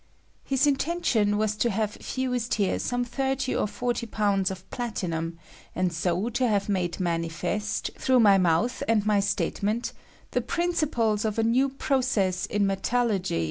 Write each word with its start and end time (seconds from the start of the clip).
His 0.43 0.65
intention 0.65 1.37
was 1.37 1.55
to 1.57 1.69
have 1.69 1.91
fused 1.91 2.55
here 2.55 2.79
some 2.79 3.05
thirty 3.05 3.53
or 3.55 3.67
forty 3.67 4.07
pounds 4.07 4.49
of 4.49 4.67
platinum, 4.71 5.37
and 5.75 5.93
so 5.93 6.27
to 6.29 6.47
have 6.47 6.67
made 6.67 6.99
manifest, 6.99 7.91
through 7.99 8.21
my 8.21 8.39
mouth 8.39 8.81
and 8.87 9.05
my 9.05 9.19
statement, 9.19 9.93
the 10.31 10.41
principles 10.41 11.23
of 11.23 11.37
a 11.37 11.43
new 11.43 11.69
process 11.69 12.47
in 12.47 12.65
metallurgy 12.65 12.87
r 12.87 12.89
186 12.89 12.89
SOUBCEa 12.89 13.15
OF 13.15 13.19
PLATINUM. 13.35 13.39